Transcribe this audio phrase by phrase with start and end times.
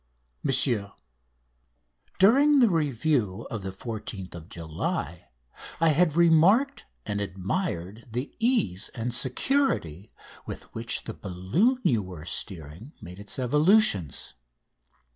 [0.41, 0.93] MONSIEUR,
[2.17, 5.29] During the Review of the Fourteenth of July,
[5.79, 10.11] I had remarked and admired the ease and security
[10.47, 14.33] with which the balloon you were steering made its evolutions.